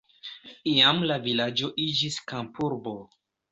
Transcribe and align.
Iam 0.71 1.01
la 1.11 1.19
vilaĝo 1.27 1.71
iĝis 1.85 2.19
kampurbo. 2.35 2.97